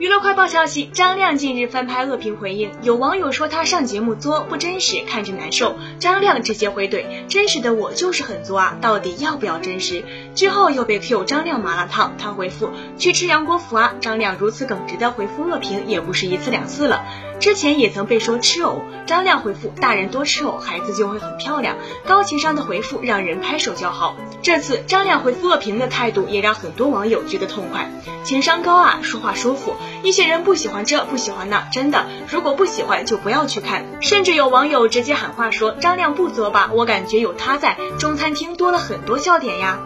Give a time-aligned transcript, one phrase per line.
[0.00, 5.76] 娱乐快报消息：张亮近日翻拍恶评回应，有网友说他上节目作不真实，看着难受。
[5.98, 10.02] 张亮直接回怼：“真实的我就是很作啊，到底要不要真实？”
[10.34, 17.04] 之后又被 Q 张亮麻辣烫，他回复：“去吃杨国福啊。”张亮如此耿直的回复恶评也不是一次两次了，
[17.40, 24.14] 之前也曾被说吃藕，张亮回复：“大人多吃藕，孩子就会很漂亮。”高情商的回复让人拍手叫好。
[24.42, 27.90] 这次张亮回复恶评的态度也让很多网友觉得痛快，
[28.24, 29.74] 情商高啊，说话舒服。
[30.02, 33.86] 一些人不喜欢这，不喜欢那，真的，如果不喜欢就不要去看。
[34.02, 39.80] 甚至有网友直接喊话说：“张亮不作吧，我感觉有他在，中餐厅多了很多笑点呀。”